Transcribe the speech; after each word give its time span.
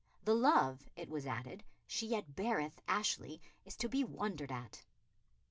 The 0.23 0.33
love," 0.33 0.89
it 0.95 1.11
was 1.11 1.27
added, 1.27 1.63
"she 1.85 2.07
yet 2.07 2.35
beareth 2.35 2.81
[Ashley] 2.87 3.39
is 3.65 3.75
to 3.75 3.87
be 3.87 4.03
wondered 4.03 4.51
at." 4.51 4.83